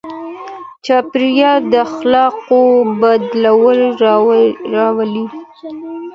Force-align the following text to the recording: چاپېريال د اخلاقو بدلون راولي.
چاپېريال 0.85 1.59
د 1.71 1.73
اخلاقو 1.87 2.61
بدلون 3.01 3.79
راولي. 4.77 5.25